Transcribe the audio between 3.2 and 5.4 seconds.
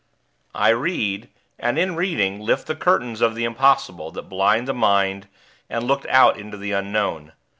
of the Impossible that blind the mind,